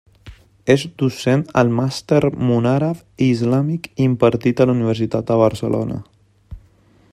És 0.75 0.85
docent 1.01 1.43
al 1.61 1.69
Màster 1.79 2.21
Món 2.47 2.69
Àrab 2.71 3.03
i 3.27 3.29
Islàmic, 3.35 3.87
impartit 4.09 4.65
a 4.65 4.69
la 4.71 4.75
Universitat 4.79 5.31
de 5.33 5.41
Barcelona. 5.45 6.03